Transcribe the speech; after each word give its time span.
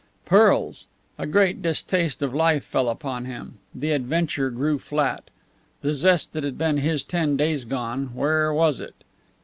Pearls! 0.25 0.87
A 1.19 1.27
great 1.27 1.61
distaste 1.61 2.23
of 2.23 2.33
life 2.33 2.63
fell 2.63 2.89
upon 2.89 3.25
him; 3.25 3.59
the 3.75 3.91
adventure 3.91 4.49
grew 4.49 4.79
flat. 4.79 5.29
The 5.81 5.93
zest 5.93 6.33
that 6.33 6.43
had 6.43 6.57
been 6.57 6.79
his 6.79 7.03
ten 7.03 7.37
days 7.37 7.65
gone, 7.65 8.07
where 8.15 8.51
was 8.51 8.79
it? 8.79 8.95